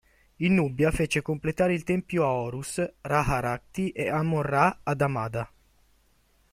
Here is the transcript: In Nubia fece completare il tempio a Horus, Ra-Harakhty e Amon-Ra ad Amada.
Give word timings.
In 0.37 0.55
Nubia 0.55 0.89
fece 0.89 1.21
completare 1.21 1.75
il 1.75 1.83
tempio 1.83 2.23
a 2.23 2.29
Horus, 2.29 2.81
Ra-Harakhty 3.01 3.89
e 3.89 4.09
Amon-Ra 4.09 4.79
ad 4.81 4.99
Amada. 4.99 5.51